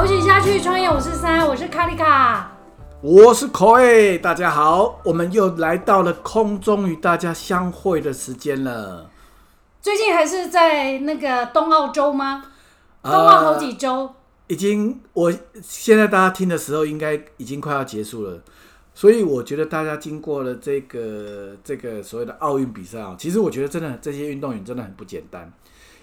[0.00, 2.50] 口井下去创业，我是三，我是卡丽卡。
[3.02, 9.10] 我是 Koi，大家好，我们又来到了空中与大家相会的时间了。
[9.82, 12.46] 最近还是在那个冬澳洲吗？
[13.02, 14.10] 冬澳好几周，
[14.46, 15.30] 已经，我
[15.60, 18.40] 现在大家听的时候，应该已经快要结束了。
[18.94, 25.52] 所以我觉得大家经过了这个这个所谓的奥运比赛啊，其实我觉得真的这些运动员真的很不简单，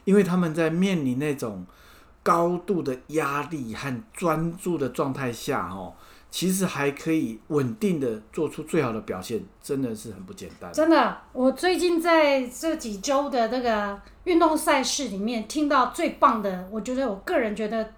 [0.04, 1.66] 因为他们在面临那种
[2.27, 5.94] 高度的压力和专注的状态下，哦，
[6.30, 10.70] 其实还可以稳定的做出最好的表现，真的是很不简单。
[10.73, 17.94] 真的，我最近在这几周的那个运动赛事里面听到最棒的，我觉得我个人觉得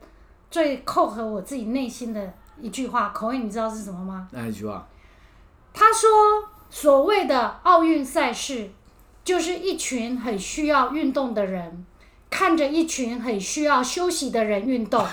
[0.51, 2.31] 最扣合我自己内心的。
[2.61, 4.27] 一句话，口音你知道是什么吗？
[4.31, 4.87] 哪一句话？
[5.73, 6.09] 他说
[6.69, 8.69] ：“所谓的奥运赛事，
[9.23, 11.85] 就是一群很需要运动的人，
[12.29, 15.05] 看着一群很需要休息的人运动。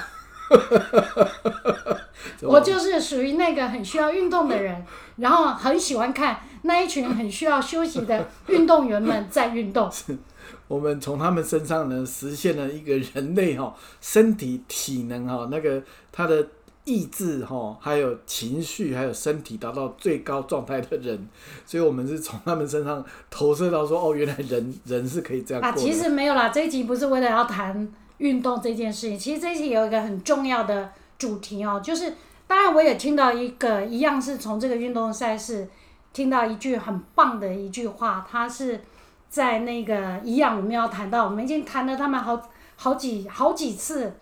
[2.43, 4.85] 我就是属于那个很需要运动的人，
[5.17, 9.91] 然后很喜欢看那一群很需要休息的运动员们在运动。
[10.69, 16.47] 我们从他们身上呢，实现了一个人类哈身体体能哈那个他的。”
[16.87, 21.29] 意志哈，还有情绪，还有身体达到最高状态的人，
[21.67, 25.61] 所以我们是从他们身上投射到说，哦，原来人人是可以这样。
[25.61, 32.15] 啊，其实没有啦，这一集不是为了要谈运动这件事情，其实这一集有一个很重要的主题哦，就是
[32.47, 35.69] 当然我也听到一个一样是从这个运动赛事
[36.13, 38.81] 听到一句很棒的一句话，他是
[39.29, 42.41] 在那个一样我们要谈到，我们已经谈了他们好
[42.77, 44.15] 好几好几次。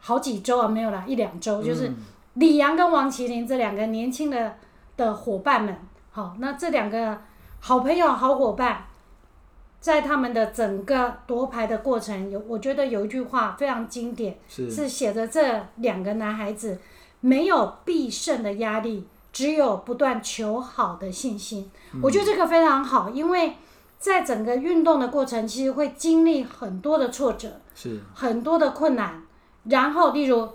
[0.00, 1.92] 好几周啊，没有啦一两周，就是
[2.34, 4.56] 李阳跟王麒麟这两个年轻的
[4.96, 5.76] 的伙伴们，
[6.10, 7.18] 好，那这两个
[7.60, 8.86] 好朋友、好伙伴，
[9.80, 16.78] 在他们的整个夺牌的过程，有我觉得有一句话非常经典，是写着这两个男孩子
[17.20, 21.70] 没有必胜的压力，只有不断求好的信心。
[22.02, 23.56] 我觉得这个非常好，因为
[23.98, 29.22] 在整个运动的过程，其实会经历很多的挫折，是很多的困难。
[29.64, 30.48] 然后，例如，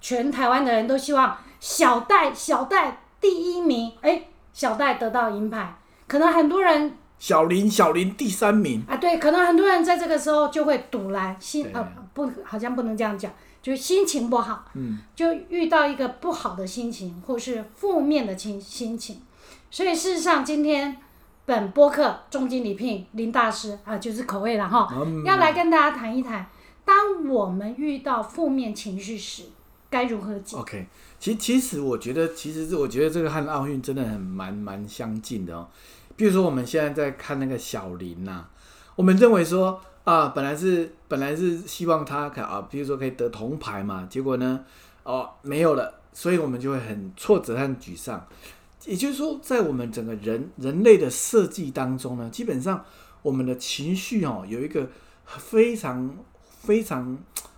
[0.00, 5.76] 全台湾的人都希望小戴小戴第一名，哎，小戴得到银牌。
[6.06, 11.82] 可能很多人小林小林第三名啊，对，可能很多人在这个时候就会堵来心呃
[12.12, 19.22] 不，好像不能这样讲，就是心情不好，嗯，就遇到一个不好的心情或是负面的情心情。
[19.70, 20.96] 所以事实上，今天
[21.46, 24.88] 本播客重金礼聘林大师啊，就是口味了哈，
[25.24, 26.46] 要来跟大家谈一谈。
[26.84, 29.44] 当我们遇到负面情绪时，
[29.88, 30.86] 该如何解？OK，
[31.18, 35.68] 其其实我觉得，其实是我觉得这个和奥运真的很蛮蛮相近的哦。
[36.16, 38.44] 比如说我们现在在看那个小林呐，
[38.96, 44.64] 我们认为说啊，本来是本来是希望他可啊，比如说可以得铜牌嘛，结果呢，
[45.04, 48.26] 哦没有了，所以我们就会很挫折和沮丧。
[48.84, 52.84] 也就是说，在我们整个人人类的设计当中呢，基本上
[53.22, 54.86] 我们的情绪哦有一个
[55.24, 56.14] 非常。
[56.64, 57.16] 非常，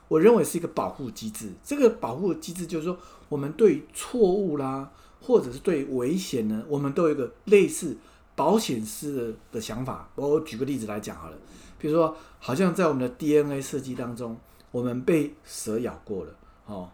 [0.08, 1.52] 我认为是一个保护机制。
[1.64, 4.90] 这个保护机制就是说，我们对错误啦，
[5.20, 7.96] 或者是对危险呢，我们都有一个类似
[8.34, 10.08] 保险式的的想法。
[10.16, 11.36] 我举个例子来讲好了，
[11.78, 14.36] 比如说，好像在我们的 DNA 设计当中，
[14.70, 16.34] 我们被蛇咬过了，
[16.66, 16.90] 哦，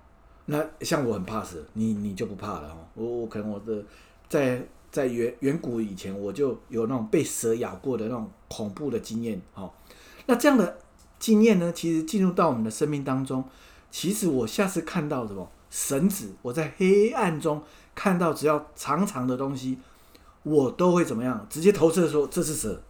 [0.46, 2.76] 那像我很怕蛇，你你就不怕了哦。
[2.94, 3.82] 我我可能我的
[4.28, 9.72] 在在远远古以前，我就有那种被蛇咬过的那种恐怖的经验，哦，
[10.26, 10.78] 那这样的。
[11.22, 13.44] 经验呢，其实进入到我们的生命当中，
[13.92, 17.62] 其实我下次看到什么绳子，我在黑暗中
[17.94, 19.78] 看到只要长长的东西，
[20.42, 21.46] 我都会怎么样？
[21.48, 22.82] 直接投射说这是蛇。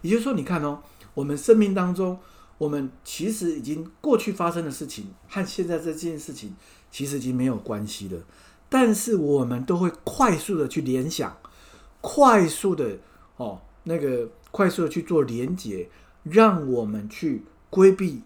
[0.00, 0.80] 也就是说，你看哦，
[1.12, 2.16] 我们生命当中，
[2.56, 6.54] 我们其实已经过去发生的事情和现在这件事情
[6.88, 8.20] 其实已经没有关系了，
[8.68, 11.36] 但是我们都会快速的去联想，
[12.00, 12.98] 快速的
[13.36, 15.90] 哦，那个快速的去做连结，
[16.22, 17.42] 让我们去。
[17.72, 18.22] 规避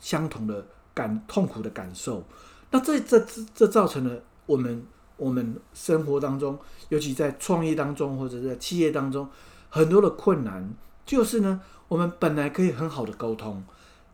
[0.00, 2.24] 相同的感痛苦的感受，
[2.70, 4.82] 那这这这这造成了我们
[5.18, 9.28] 我们生活当中，尤其在创业当中或者在企业当中
[9.68, 10.72] 很多的困难，
[11.04, 13.62] 就是呢，我们本来可以很好的沟通，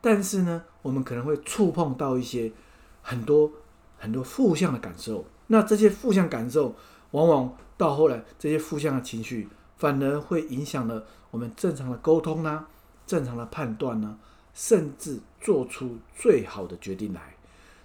[0.01, 2.51] 但是呢，我们可能会触碰到一些
[3.03, 3.53] 很多
[3.99, 6.75] 很多负向的感受，那这些负向感受
[7.13, 12.67] 往往到后来，这些负向的情绪反而会影响了我们正常的沟通呢，
[13.07, 14.19] 正常的判断呢。
[14.55, 17.35] 甚至做出最好的决定来，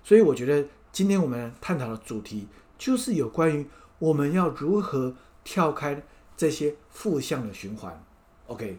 [0.04, 2.48] 所以我觉得今天我们探讨的主题
[2.78, 3.66] 就是有关于
[4.00, 6.04] 我们要如何跳开
[6.36, 8.04] 这些负向的循环。
[8.48, 8.78] OK，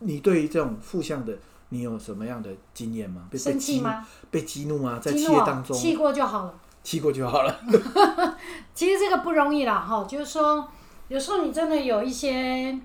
[0.00, 1.38] 你对于这种负向的
[1.70, 3.28] 你有什么样的经验吗？
[3.30, 4.06] 被被生气吗？
[4.30, 6.54] 被激怒啊，在企业当中气过就好了。
[6.82, 7.60] 气过就好了。
[8.72, 10.68] 其实这个不容易啦，哈，就是说，
[11.08, 12.78] 有时候你真的有一些，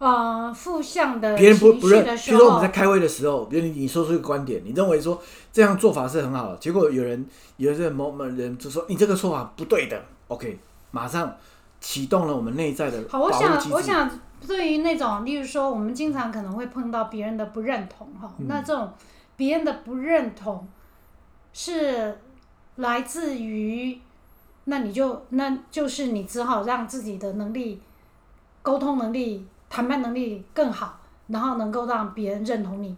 [0.00, 7.26] 呃，负向的别人不不认，比如说我们在，开会的时候，比如你你说出一个观点，你认为说这样做法是很好的，结果有人
[7.58, 10.58] 有这某某人就说你这个说法不对的，OK，
[10.90, 11.36] 马上
[11.80, 14.10] 启动了我们内在的好，我想，我想，
[14.46, 18.46] 对于那种，例如说，我们经常可能会碰到别人的不认同，哈、嗯。
[18.48, 18.90] 那这种
[19.36, 20.66] 别人的不认同
[21.52, 22.18] 是
[22.76, 24.00] 来自于，
[24.64, 27.82] 那你就那就是你只好让自己的能力、
[28.62, 32.94] 沟通能力、谈判能力更好，然后能够让别人认同你，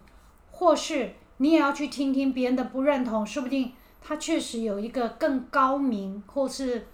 [0.51, 3.71] 或是你也要去听听别人的不认同，说不定
[4.01, 6.87] 他确实有一个更高明或是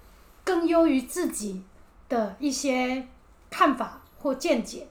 [0.44, 1.64] 更优于自己
[2.08, 3.08] 的一些
[3.50, 4.88] 看法或见解。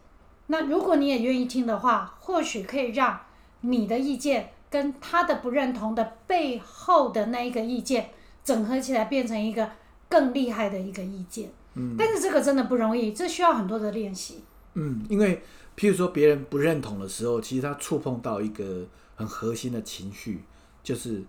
[0.47, 3.21] 那如果你也愿意听的话，或许可以让
[3.61, 8.11] 你的意见跟他的不认同的背后的那一个意见
[8.43, 9.71] 整合起来，变成一个
[10.09, 11.51] 更厉害的一个意见。
[11.75, 14.43] 嗯但是这个真的不容易，这需要很多的练习。
[14.81, 15.43] 嗯，因为
[15.77, 18.87] 譬如说别人不认同的时候，其实他触碰到一个
[19.17, 20.45] 很核心的情绪，
[20.85, 21.25] 就是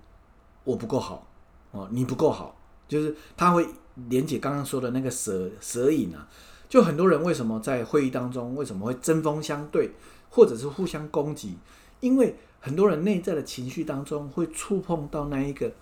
[0.63, 1.27] 我不够好
[1.71, 2.55] 哦，你不够好，
[2.87, 3.67] 就是他会
[4.09, 6.27] 连接刚刚说的那个蛇蛇影啊。
[6.69, 9.89] 就很多人为什么在会议当中为什么会针锋相对，
[10.29, 11.57] 或者是互相攻击？
[11.99, 15.73] 因为很多人内在的情绪当中会触碰到那一个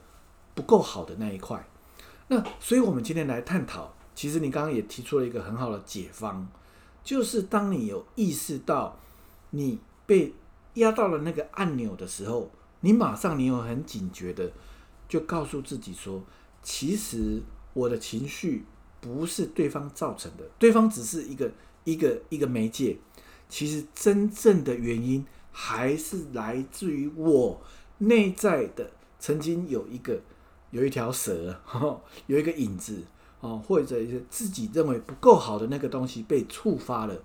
[0.55, 1.67] 不够好的那一块。
[2.29, 6.47] 那所以我们今天来探讨，其实你刚刚也提出了一个很好的解方，
[7.07, 8.99] 就是当你有意识到
[9.51, 10.33] 你被
[10.73, 12.51] 压到了那个按钮的时候，
[12.81, 14.51] 你马上你有很警觉的，
[15.07, 16.21] 就告诉自己说，
[16.61, 18.65] 其实我的情绪
[18.99, 21.49] 不是对方造成的，对方只是一个
[21.85, 22.97] 一个一个媒介，
[23.47, 27.61] 其实真正的原因还是来自于我
[27.99, 30.19] 内在的曾经有一个
[30.71, 31.61] 有一条蛇，
[32.27, 33.01] 有一个影子。
[33.39, 37.15] 哦，或者是自己认为不够好的那个东西被触发了，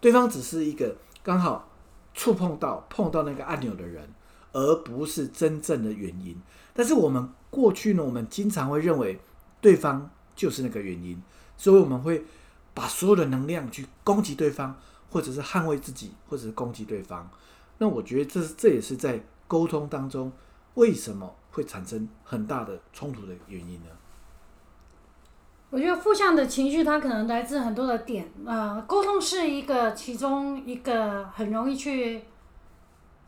[0.00, 1.68] 对方只是一个刚好
[2.12, 4.08] 触碰到碰到那个按钮的人，
[4.52, 6.36] 而不是真正的原因。
[6.74, 9.20] 但是我们过去呢，我们经常会认为
[9.60, 11.22] 对方就是那个原因，
[11.56, 12.24] 所以我们会
[12.74, 14.76] 把所有的能量去攻击对方，
[15.10, 17.30] 或者是捍卫自己，或者是攻击对方。
[17.78, 20.32] 那我觉得这这也是在沟通当中
[20.74, 23.90] 为什么会产生很大的冲突的原因呢？
[25.70, 28.28] 我觉得负向的情绪，它可能来自很多的点。
[28.44, 32.22] 呃，沟通是一个其中一个很容易去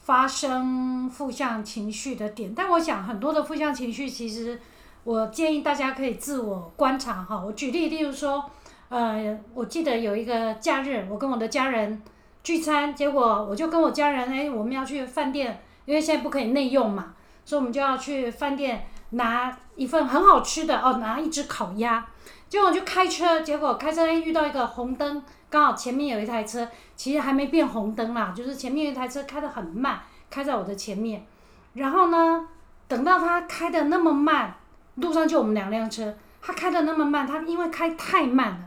[0.00, 2.52] 发生负向情绪的点。
[2.52, 4.58] 但我想，很多的负向情绪，其实
[5.04, 7.40] 我建议大家可以自我观察哈。
[7.40, 8.44] 我举例，例如说，
[8.88, 12.02] 呃，我记得有一个假日，我跟我的家人
[12.42, 17.14] 聚餐，结果我就跟我家人，哎，我们要去饭店，因为现在不可以内用嘛，
[17.44, 22.06] 所以我们就要去饭店拿一份很好吃的哦，拿一只烤鸭。
[22.48, 31.24] 结果我就开车，结果开车遇到一个红灯，刚好前面有一台车，其实还没变红灯啦，就是前面有一台车开得很慢，开在我的前面。
[31.72, 32.46] 然后呢，
[32.88, 34.54] 等到他开的那么慢，
[34.96, 38.60] 路上就我们两辆车，他开的那么慢，他因为开太慢了，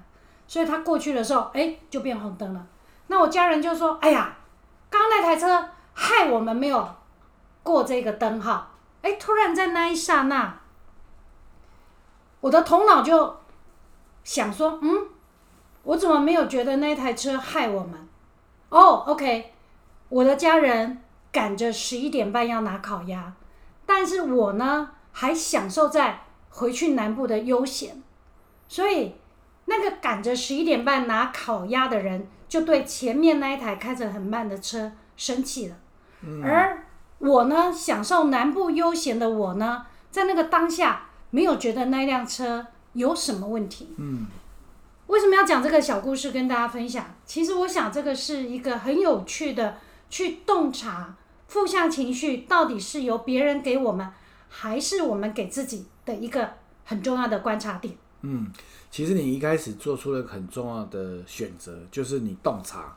[0.47, 2.65] 所以他过去的时候，哎，就变红灯了。
[3.07, 4.35] 那我家人就说：“哎呀，
[4.89, 6.89] 刚刚那台车害我们没有
[7.61, 8.71] 过这个灯号。”
[9.05, 10.61] 哎，突然在那一刹那，
[12.41, 13.37] 我的头脑就。
[14.23, 15.07] 想说，嗯，
[15.83, 18.07] 我怎么没有觉得那台车害我们？
[18.69, 19.53] 哦，OK，
[20.09, 23.35] 我的家人赶着十一点半要拿烤鸭，
[23.85, 28.01] 但是我呢还享受在回去南部的悠闲，
[28.67, 29.17] 所以
[29.65, 35.75] 那个赶着十一点半拿烤鸭的人就对前面那一台开着很慢的车生气了，
[36.21, 36.74] 嗯而
[37.25, 42.67] 我呢享受南部悠闲的我呢，在那个当下没有觉得那辆车。
[42.93, 43.89] 有什么问题？
[43.97, 44.25] 嗯，
[45.07, 47.13] 为什么要讲这个小故事跟大家分享？
[47.25, 49.75] 其实我想这个是一个很有趣的
[50.09, 51.13] 去洞察
[51.49, 54.09] 负向情绪到底是由别人给我们，
[54.47, 56.53] 还是我们给自己的一个
[56.85, 57.93] 很重要的观察点。
[58.21, 58.49] 嗯，
[58.89, 62.95] 其实你一开始做出了很重要的选择，就是你洞察。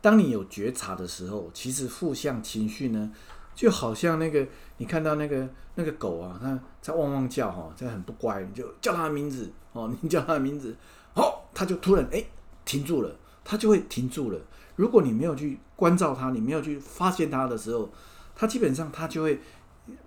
[0.00, 3.10] 当你有觉察的时候，其实负向情绪呢，
[3.54, 4.46] 就好像那个
[4.78, 10.76] 你看到那个那个狗啊，它在汪汪叫哈，这很不乖，你就叫它名字哦，你叫它名字，
[11.14, 12.24] 哦， 它就突然哎
[12.64, 14.40] 停住了，它就会停住了。
[14.74, 17.88] 如果你没有去关照它，你没有去发现它的时候，
[18.34, 19.38] 它基本上它就会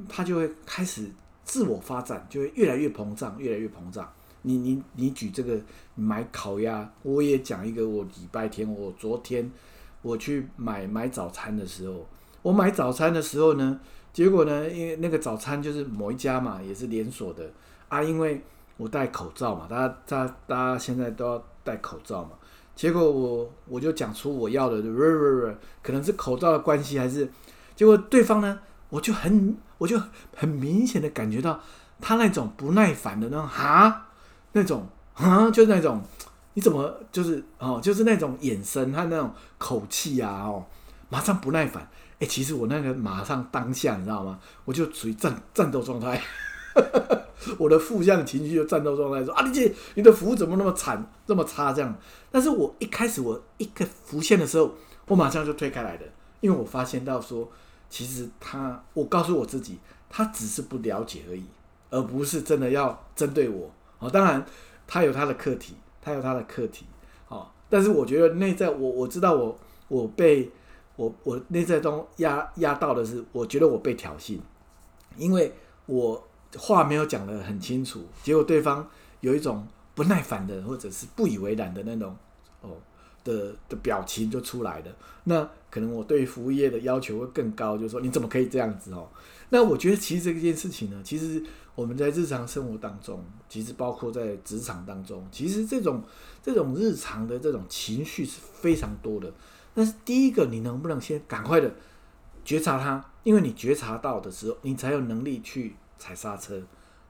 [0.10, 1.10] 它就会开始
[1.46, 4.12] 自我发展，就会越来越膨胀，越来越膨胀。
[4.42, 5.58] 你你你举这个
[5.96, 9.50] 买烤鸭，我也讲一个，我礼拜天我昨天
[10.02, 12.06] 我去买买早餐的时候。
[12.48, 13.78] 我买早餐的时候呢，
[14.14, 17.44] 结果呢，因为那个早餐就是某一家嘛，也是连锁的
[17.90, 18.42] 啊，因为
[18.78, 22.30] 我戴口罩嘛，大家大家大家现在都要戴口罩嘛，
[22.74, 24.82] 结果我我就讲出我要的，
[25.84, 27.30] 可能是口罩的关系，还是
[27.76, 30.02] 结果对方呢，我就很我就
[30.34, 31.60] 很明显的感觉到
[32.00, 34.06] 他那种不耐烦的那种哈？
[34.54, 36.02] 那种哈，就是那种
[36.54, 40.66] 你怎么就是哦，就是那种眼神和那种口气啊哦，
[41.10, 41.90] 马上不耐烦。
[42.20, 44.40] 哎，其实我那个马上当下，你知道吗？
[44.66, 46.20] 我就处于战战斗状态，
[47.60, 51.96] 我的负向情绪就战斗状态，说啊，你姐，你的服务怎么那么惨，这么差这样？
[52.32, 54.74] 但是我一开始我一个浮现的时候，
[55.06, 56.06] 我马上就推开来的，
[56.40, 57.48] 因为我发现到说，
[57.88, 59.78] 其实他，我告诉我自己，
[60.10, 61.46] 他只是不了解而已，
[61.92, 63.72] 而不是真的要针对我。
[64.00, 64.44] 哦，当然
[64.88, 66.88] 他有他的课题，他有他的课题，
[67.28, 70.52] 哦，但是我觉得内在，我我知道我我被。
[70.98, 74.38] 我我内在中压压到的是，我觉得我被挑衅，
[75.16, 75.54] 因为
[75.86, 76.28] 我
[76.58, 78.86] 话没有讲得很清楚，结果对方
[79.22, 82.16] 有一种不耐烦的或者是不以为然的那种
[82.62, 82.72] 哦
[83.24, 84.86] 的的表情就出来了。
[85.26, 89.08] 那可能我对服务业的要求会更高，就是说你怎么可以这样子哦？
[89.50, 91.44] 那我觉得其实这件事情呢，其实
[91.76, 96.02] 我们在日常生活当中，其实包括在职场当中，其实这种
[96.42, 99.32] 这种日常的这种情绪是非常多的。
[99.78, 101.72] 但是第一个，你能不能先赶快的
[102.44, 103.06] 觉察它？
[103.22, 106.60] 因为你觉察到的时候，你才有能力去踩刹车，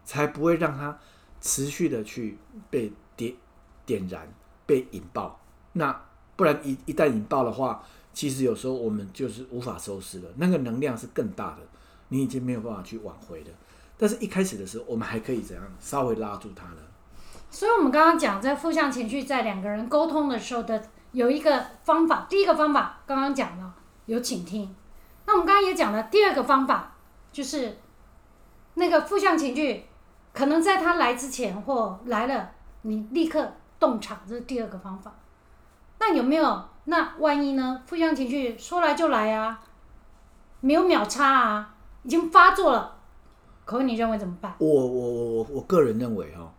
[0.03, 0.99] 才不会让它
[1.39, 2.37] 持续的去
[2.69, 3.33] 被点
[3.85, 4.29] 点燃、
[4.65, 5.39] 被引爆。
[5.71, 5.97] 那
[6.35, 7.81] 不然一一旦引爆的话，
[8.11, 10.29] 其实有时候我们就是无法收拾了。
[10.35, 11.59] 那个能量是更大的，
[12.09, 13.49] 你已经没有办法去挽回了。
[13.97, 16.81] 但是一开始的时候，我们还可以怎样稍微拉住它呢？
[17.49, 20.83] 所以，我们刚刚讲在负向情绪在两个人沟通的时候的。
[21.11, 23.73] 有一个方法，第一个方法刚刚讲了，
[24.05, 24.75] 有倾听。
[25.25, 26.95] 那我们刚刚也讲了，第二个方法
[27.31, 27.77] 就是
[28.75, 29.85] 那个负向情绪，
[30.33, 32.51] 可能在他来之前或来了，
[32.83, 35.13] 你立刻动场，这是第二个方法。
[35.99, 36.63] 那有没有？
[36.85, 37.81] 那万一呢？
[37.85, 39.61] 负向情绪说来就来啊，
[40.61, 42.97] 没有秒差啊，已经发作了，
[43.65, 44.55] 可你认为怎么办？
[44.59, 46.49] 我我我我我个人认为哈，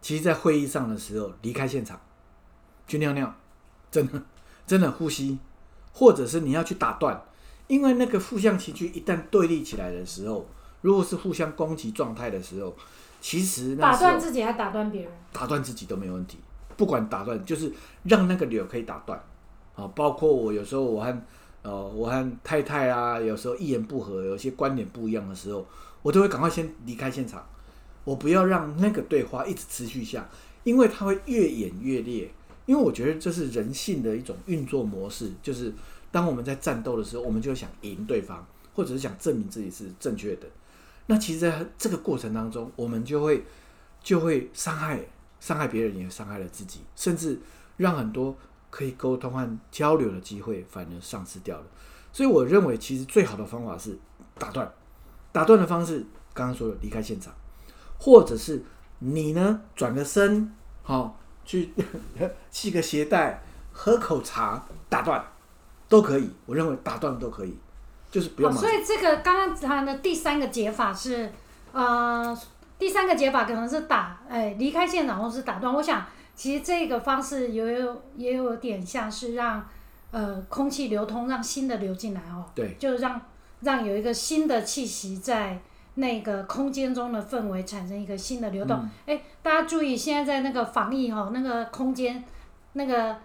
[0.00, 2.00] 其实，在会议上的时候离开现场，
[2.88, 3.32] 去尿尿。
[3.90, 4.22] 真的，
[4.66, 5.38] 真的呼吸，
[5.92, 7.22] 或者是你要去打断，
[7.66, 10.46] 因为那个负向情绪一旦对立起来的时候，
[10.82, 12.76] 如果是互相攻击状态的时候，
[13.20, 16.38] 其实打断自己还打断别人，打断自己都没问题。
[16.76, 17.72] 不管打断，就是
[18.04, 19.20] 让那个流可以打断。
[19.74, 21.22] 啊，包括我有时候我和
[21.62, 25.66] 呃我和太太啊，有时候一言不合，有些观点不一样的时候，
[26.02, 27.44] 我都会赶快先离开现场，
[28.04, 30.28] 我不要让那个对话一直持续下，
[30.62, 32.30] 因为它会越演越烈。
[32.68, 35.72] 因为我觉得这是人性的一种运作模式，就是
[36.10, 40.46] 当我们在战斗的时候，我们就想赢对方，或者是想证明自己是正确的。
[41.06, 43.42] 那其实在这个过程当中，我们就会
[44.02, 45.00] 就会伤害
[45.40, 47.40] 伤害别人，也伤害了自己，甚至
[47.78, 48.36] 让很多
[48.68, 51.64] 可以沟通和交流的机会反而丧失掉了。
[52.12, 53.98] 所以我认为，其实最好的方法是
[54.38, 54.70] 打断，
[55.32, 57.32] 打断的方式刚刚说的离开现场，
[57.98, 58.62] 或者是
[58.98, 61.18] 你呢转个身，好。
[61.48, 61.72] 去
[62.52, 65.24] 系个鞋带，喝口茶，打断
[65.88, 66.28] 都可以。
[66.44, 67.56] 我认为打断都可以，
[68.10, 68.52] 就是不用。
[68.52, 71.32] 所以这个刚刚谈的第三个解法是，
[71.72, 72.38] 呃，
[72.78, 75.72] 第三个解法可能是打，哎，离开现场或是打断。
[75.72, 76.04] 我想
[76.36, 79.66] 其实这个方式也有也有点像是让
[80.10, 82.44] 呃空气流通，让新的流进来哦。
[82.54, 83.18] 对，就是让
[83.62, 85.58] 让有一个新的气息在。
[85.98, 88.88] 那个空间中的氛围产生一个新的流动。
[89.04, 92.22] 哎，大家注意，现在在那个防疫哈，那个空间，
[92.74, 93.16] 那个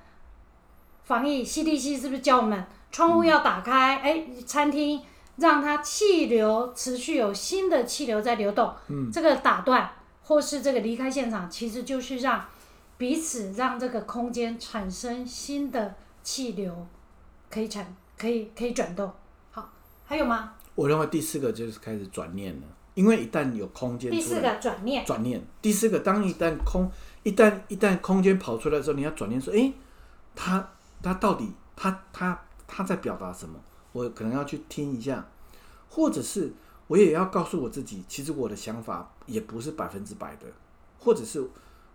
[1.04, 3.98] 防疫 CDC 是不是教我们窗户要打开？
[4.00, 5.00] 哎，餐厅
[5.36, 8.74] 让它气流持续有新的气流在流动。
[8.88, 9.92] 嗯，这个打断
[10.24, 12.44] 或是这个离开现场，其实就是让
[12.98, 16.88] 彼此让这个空间产生新的气流，
[17.52, 19.12] 可以产可以可以转动。
[19.52, 19.70] 好，
[20.06, 20.54] 还有吗？
[20.76, 25.40] 我认为第四个就是开始转念了，因为一旦有空间，第四个转念，转念。
[25.62, 26.90] 第四个，当一旦空，
[27.22, 29.72] 一旦一旦空间跑出来的时候，你要转念说：“哎，
[30.34, 30.68] 他
[31.02, 33.60] 他到底他他他在表达什么？
[33.92, 35.24] 我可能要去听一下，
[35.90, 36.52] 或者是
[36.88, 40.48] 我也要告诉我自己，其实我的想法也不是百分之百的，
[40.98, 41.48] 或者是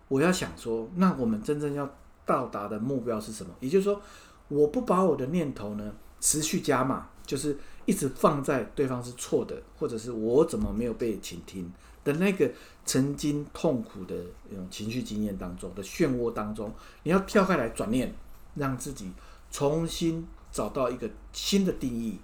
[0.07, 1.89] 我要想说，那我们真正要
[2.25, 3.53] 到达的目标是什么？
[3.59, 4.01] 也就是说，
[4.47, 7.57] 我不把我的念头呢持续加码，就是。
[7.89, 11.71] 一直放在对方是错的，或者是我怎么没有被倾听
[12.03, 12.51] 的那个
[12.85, 14.15] 曾经痛苦的
[14.47, 18.13] 那种情绪经验当中的漩涡当中，你要跳开来转念，
[18.53, 19.11] 让自己
[19.49, 22.19] 重新找到一个新的定义，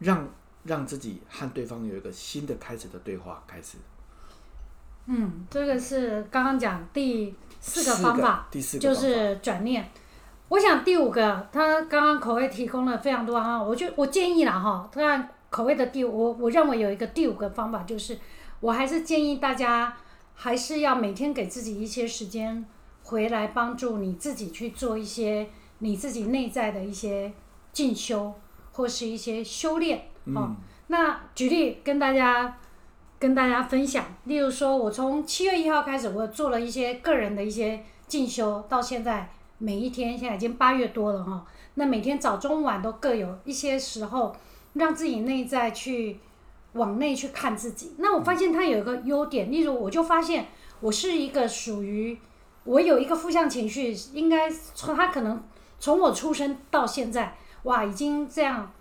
[0.00, 0.28] 让
[0.64, 3.78] 让自己和对方有一个新的开始的对话开始。
[5.06, 9.88] 嗯，这个是刚刚讲第四个方法，第四个就是转念。
[10.52, 18.18] 我想第五个，他刚刚口味提供了非常多哈，我就我建议了哈，当然口味的第五，我我认为有一个第五个方法，就是
[18.60, 19.96] 我还是建议大家
[20.34, 22.66] 还是要每天给自己一些时间，
[23.02, 27.32] 回来帮助你自己去做一些你自己内在的一些
[27.72, 28.34] 进修
[28.72, 30.52] 或是一些修炼哦。
[30.52, 30.56] 嗯
[30.88, 32.58] 那举例跟大家
[33.18, 39.30] 跟大家分享，例如说，我从七月一号开始，我做了一些个人的一些进修，到现在
[39.62, 41.46] 每一天，现在已经八月多了哈。
[41.74, 44.34] 那每天早中晚都各有一些时候，
[44.72, 46.18] 让自己内在去
[46.72, 47.94] 往内去看自己。
[47.98, 50.48] 那我发现它有一个优点，例如我就发现
[50.80, 52.18] 我是一个属于
[52.64, 55.40] 我有一个负向情绪，应该从他可能
[55.78, 58.72] 从我出生到现在，哇，已经这样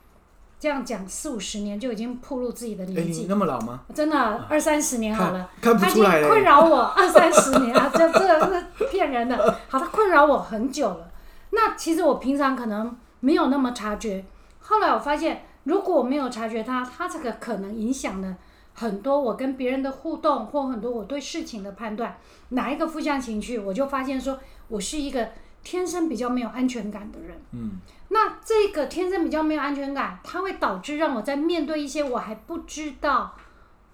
[0.60, 3.82] 这样讲四五十年就已经暴露自己的哎，年纪，那么老吗？
[3.94, 4.18] 真的
[4.50, 5.50] 二三十年好了。
[5.62, 6.28] 看看不他已经出来。
[6.28, 9.38] 困扰我二三十年啊，这这这骗人的。
[9.68, 11.12] 好，他困扰我很久了。
[11.50, 14.24] 那其实我平常可能没有那么察觉，
[14.60, 18.38] 后来我发现，如果我没有察觉它，它这个可能影响了
[18.74, 22.18] 很多我跟别人的互动，或很多我对事情的判断。
[22.50, 25.30] 哪一个负向情绪，我就发现说我是一个
[25.64, 27.42] 天生比较没有安全感的人。
[27.54, 27.80] 嗯
[28.14, 33.34] 那这个天生比较没有安全感，它会导致让我在面对一些我还不知道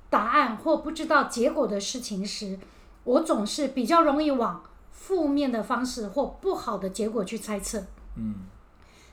[0.09, 2.57] 答案或不知道结果的事情时，
[3.03, 4.63] 我总是比较容易往
[4.98, 7.82] 负面的方式或不好的结果去猜测。
[8.16, 8.34] 嗯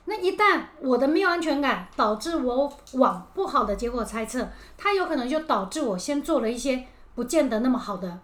[0.07, 8.19] 那一旦我的没有安全感导致我往不好的结果猜测，它有可能就导致我先做了一些不见得那么好的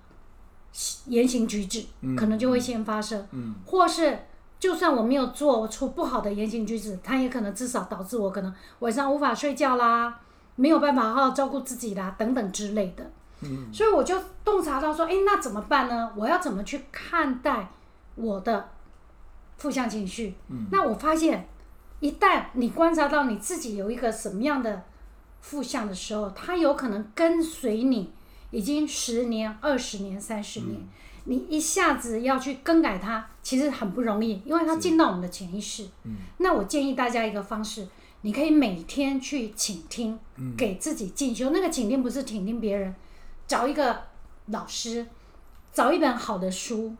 [1.05, 3.27] 言行举止，嗯可能就会先发生。
[3.31, 4.19] 嗯或是
[4.59, 10.19] 就算我没有做出不好的言行举止，它也可能至少导致我可能晚上无法睡觉啦，
[10.55, 13.09] 没有办法好好照顾自己啦，等等之类的。
[13.43, 16.11] 嗯所以我就洞察到说，诶，那怎么办呢？
[16.15, 17.69] 我要怎么去看待
[18.15, 18.69] 我的
[19.57, 20.35] 负向情绪？
[20.49, 21.47] 嗯那我发现，
[21.99, 24.83] 一旦你观察到你自己有一个什么样的
[25.39, 28.11] 负向的时候，它有可能跟随你
[28.51, 30.79] 已经十年、二十年、三十年。
[31.25, 35.87] 你一下子要去更改它，其实很不容易，因为它进到我们的潜意识。
[36.03, 37.87] 嗯那我建议大家一个方式，
[38.21, 41.51] 你可以每天去倾听，嗯给自己进修。
[41.51, 42.95] 那个倾听不是倾听别人，
[43.51, 44.03] 找一个
[44.45, 45.05] 老师，
[45.73, 46.95] 找一本好的书，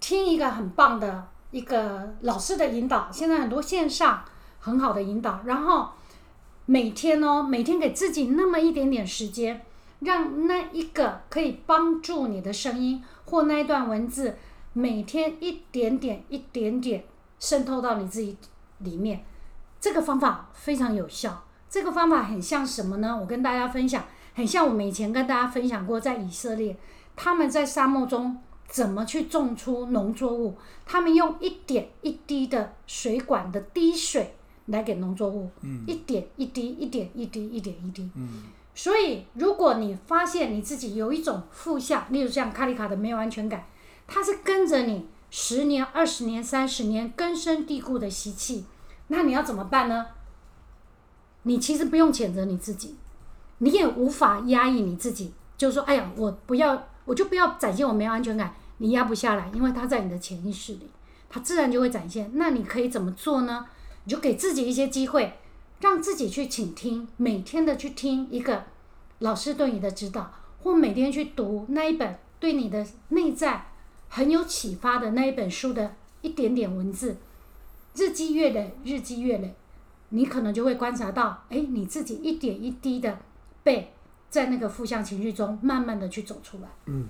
[0.00, 3.08] 听一个很棒的一个老师的引导。
[3.12, 4.24] 现在很多线上
[4.58, 5.90] 很好的引导，然后
[6.66, 9.64] 每天哦，每天给自己那么一点点时间，
[10.00, 14.38] 让那一个可以帮助你的声音或那一段文字，
[14.72, 17.04] 每天一点点、一点点
[17.38, 18.36] 渗透到你自己
[18.78, 19.24] 里面。
[19.80, 21.44] 这个方法非常有效。
[21.68, 23.16] 这个方法很像什么呢？
[23.16, 24.04] 我跟大家分享，
[24.34, 26.76] 很像我们以前跟大家分享过，在以色列，
[27.16, 28.38] 他们在沙漠中
[28.68, 30.56] 怎么去种出农作物。
[30.86, 34.34] 他们用一点一滴的水管的滴水
[34.66, 38.10] 来给农作物，嗯一点一滴，一点一滴，一点一滴。
[38.14, 43.66] 嗯所以，如果你发现你自己有一种负向，例如像卡里卡的没有安全感，
[44.06, 48.64] 它是跟着你十年、二十年、三十年根深蒂固的习气，
[49.08, 50.06] 那你要怎么办呢？
[51.42, 52.96] 你其实不用谴责你自己，
[53.60, 60.90] 你也无法压抑你自己，就是说，哎呀，我不要，我就不要展现我没有安全感，你压不下来，因为它在你的潜意识里，
[61.28, 62.30] 它自然就会展现。
[62.34, 63.66] 那你可以怎么做呢？
[64.04, 65.34] 你就给自己一些机会，
[65.80, 68.64] 让自己去倾听，每天的去听一个
[69.18, 73.66] 老师对你的指导，或每天去读那一本对你的内在
[74.08, 77.18] 很有启发的那一本书的一点点文字，
[77.94, 79.54] 日积月累，日积月累，
[80.08, 83.18] 你可能就会观察到，哎，你自己一点一滴的
[83.62, 83.92] 被
[84.28, 86.68] 在那个负向情绪中慢慢的去走出来。
[86.86, 87.06] 嗯，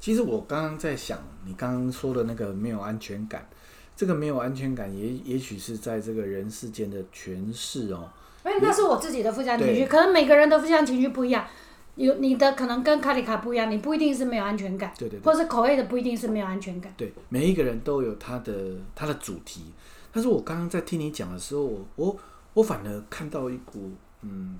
[0.00, 3.48] 其实我刚刚在想，你刚刚说的那个没有安全感，
[3.94, 8.08] 这个没有安全感也也许是在这个人世间的诠释哦。
[8.42, 11.46] 哎，那是我自己的负向情绪，可能每个人的负向情绪不一样。
[11.94, 16.90] 有你的可能跟卡里卡不一样，你不一定是没有安全感，对对对或是口味的不一定是没有安全感。
[16.96, 18.54] 对，每一个人都有他的
[18.94, 19.66] 他的主题。
[20.10, 22.16] 但是我刚刚在听你讲的时候，我我
[22.54, 23.90] 我反而看到一股
[24.22, 24.58] 嗯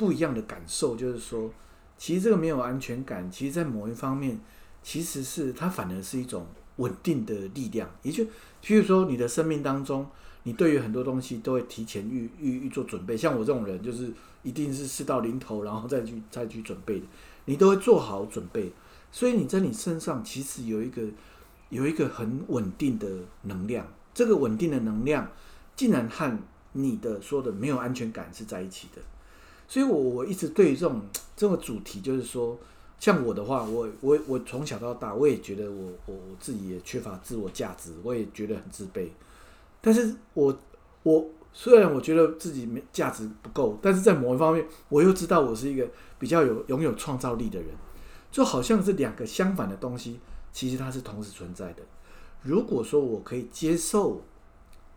[0.00, 1.52] 不一样的感受，就是说，
[1.98, 4.40] 其实这个没有安全感，其实在某一方面，
[4.82, 7.86] 其实是它反而是一种稳定的力量。
[8.02, 8.24] 也就
[8.64, 10.06] 譬如说，你的生命当中，
[10.44, 13.14] 你对于很多东西都会提前预预预做准备。
[13.14, 14.10] 像我这种人，就是
[14.42, 17.06] 一定是事到临头，然后再去再去准备的，
[17.44, 18.72] 你都会做好准备。
[19.12, 21.02] 所以你在你身上其实有一个
[21.68, 23.06] 有一个很稳定的
[23.42, 25.30] 能量，这个稳定的能量
[25.76, 26.38] 竟然和
[26.72, 29.02] 你的说的没有安全感是在一起的。
[29.70, 31.00] 所以我我一直对于这种
[31.36, 32.58] 这个主题，就是说，
[32.98, 39.06] 像我的话，我我我从小到大，我也觉得我我我自己也缺乏自我价值，我也觉得很自卑。
[39.80, 40.58] 但是我
[41.04, 47.68] 我虽然我觉得自己没价值不够，但是在某一方面，我又知道我是一个比较有拥有创造力的人，
[48.32, 50.18] 就好像是两个相反的东西，
[50.52, 51.82] 其实它是同时存在的。
[52.42, 54.20] 如果说我可以接受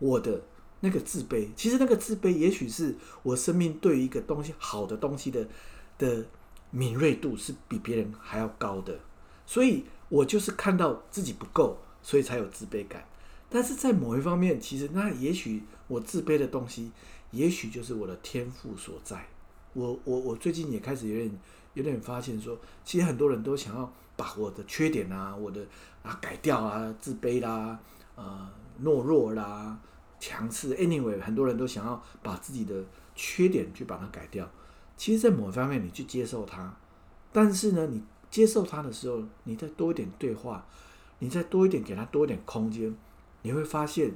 [0.00, 0.42] 我的
[0.84, 5.48] 那个自卑，其实那个自卑也许是我生命对于一个东西好的东西的
[5.96, 6.26] 的
[6.70, 9.00] 敏锐度是比别人还要高的，
[9.46, 13.02] 所以我就是看到自己不够，所以才有自卑感。
[13.48, 16.90] 但是在某一方面，其实那也许我自卑的东西，
[17.30, 19.26] 也许就是我的天赋所在。
[19.72, 21.40] 我我我最近也开始有点
[21.72, 25.64] 有点发现说，其实很多人都想要把我的缺点啊，我的
[26.02, 27.78] 啊改掉啊，自卑啦，
[28.16, 28.50] 呃
[28.82, 29.78] 懦弱啦，
[30.26, 32.74] 强势，anyway，很多人都想要把自己的
[33.14, 34.50] 缺点去把它改掉。
[34.96, 36.74] 其实，在某一方面，你去接受它，
[37.30, 40.66] 但是呢，你接受它的时候，你再多一点对话，
[41.18, 42.96] 你再多一点给他多一点空间，
[43.42, 44.12] 你会发现，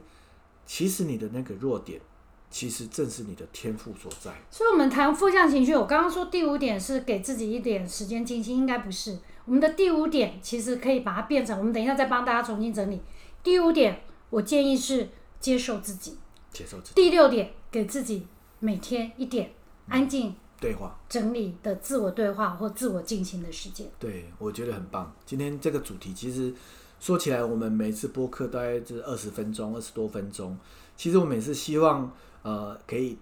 [0.64, 2.00] 其实你的那个弱点，
[2.48, 4.32] 其实正是你的天赋所在。
[4.50, 9.18] 所以，我们谈负向情绪，我刚刚说第五点是给自己一点时间静心，应该不是。
[9.44, 13.02] 我们的第五点其实可以把它变成，我们等一下再帮大家重新整理。
[13.42, 15.08] 第五点，我建议是
[15.40, 16.18] 接受自己。
[16.52, 18.26] 接受自己第六点，给自己
[18.58, 19.52] 每天一点
[19.88, 23.86] 安静对话，整理的自我对话或自我进行的时间。
[23.98, 25.14] 对我觉得很棒。
[25.24, 26.52] 今天这个主题其实
[26.98, 30.58] 说起来，我们每次播客大概是二十分钟，二十多分钟。
[30.96, 32.10] 其实我们也是希望
[32.42, 33.16] 呃可以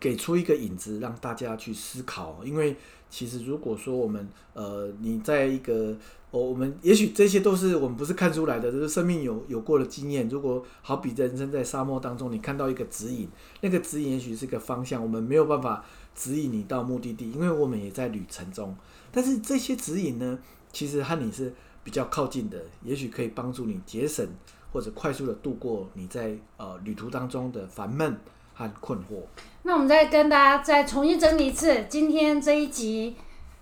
[0.00, 2.40] 给出一个引子，让大家去思考。
[2.42, 2.74] 因为
[3.08, 5.94] 其实如果说我们呃你在一个
[6.30, 10.28] 哦，我们也许这些都是我们不是看出来的，就是生命有有过的经验。
[10.28, 13.28] 如果好比人生在沙漠当中，你看到一个指引，
[13.60, 15.84] 那个指引也许是个方向，我们没有办法
[16.14, 18.74] 指引你到目的地，因为我们也在旅程中。
[19.10, 20.38] 但是这些指引呢，
[20.72, 24.24] 其实和你是比较靠近的，也许可以帮助你节省
[24.72, 28.16] 或者快速的度过你在呃旅途当中的烦闷
[28.54, 29.24] 和困惑。
[29.62, 33.16] 那我们再跟大家再重新整理一次，今天这一集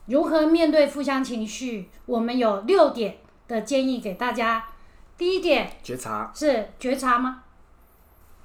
[0.06, 4.66] 如何面对负向情绪，我们有六点的建议给大家。
[5.16, 7.42] 第一点觉察，是觉察吗？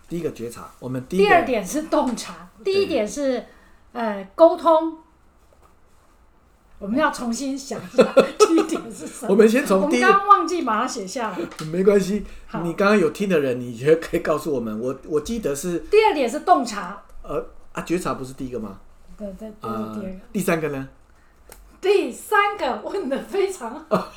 [0.09, 3.45] 第一个觉察，我们第一第二点是洞察，第一点是
[3.91, 4.97] 呃沟通。
[6.79, 8.03] 我们要重新想一下，
[8.39, 9.29] 第一点是什么？
[9.29, 11.37] 我们先从我们第一刚刚忘记把它写下来。
[11.71, 14.77] 没关系，好你刚刚有听的人，你觉得可以告诉我们。
[14.79, 18.79] 我我记得是第二点是洞察，呃啊，觉察不是第一个吗？
[19.17, 20.19] 对对，这啊、是第二个。
[20.31, 20.89] 第三个呢？
[21.81, 24.07] 第三个问的非常好，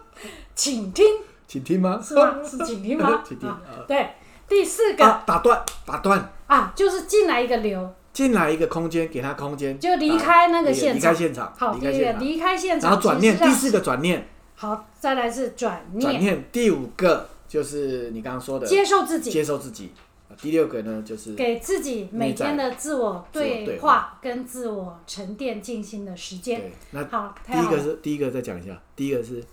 [0.54, 1.06] 请听
[1.46, 2.00] 请听吗？
[2.02, 2.36] 是吗？
[2.44, 3.22] 是请听吗？
[3.26, 3.56] 请听
[3.88, 4.10] 对，
[4.48, 11.14] 第四个啊，打断，打断，啊，就是进来一个流，进来一个空间，给他空间，就离开那个现场离开。
[11.14, 26.60] 现场，好，第一个离开现场，然后转念，第四个转念，好，再来是转念，转念，第五个就是你刚刚说的接受自己，接受自己，啊第六个呢就是给自己每天的自我对对话跟自我沉淀静心的时间。
[26.60, 27.78] 对，那好，第一个。
[27.80, 29.44] 是第一个再讲一下，第一个是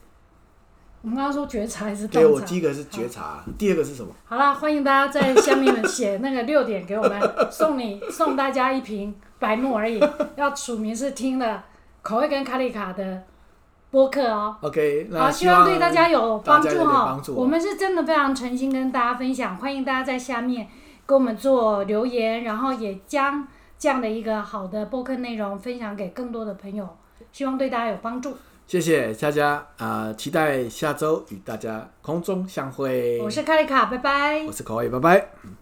[1.02, 2.26] 我们刚刚说觉察还是对？
[2.26, 4.12] 我第一个是觉察，第二个是什么？
[4.26, 7.20] 好啦，欢迎大家在下面写那个六点给我们，
[7.52, 10.00] 送你送大家一瓶白木而已，
[10.36, 11.66] 要署名是听了
[12.02, 13.24] 口味跟卡里卡的
[13.92, 14.56] 播客哦。
[14.62, 20.68] OK，那好，希望对大家有帮助哈我们是真的非常诚心跟大家分享，欢迎大家在下面
[21.06, 26.88] 给我们做留言，然后也将这样的一个好的播客内容分享给更多的朋友，
[27.32, 28.36] 希望对大家有帮助。
[28.66, 33.20] 谢谢大家啊、期待下周与大家空中相会。
[33.22, 34.52] 我是卡丽卡，拜拜我。
[34.52, 35.61] 是口味，拜拜。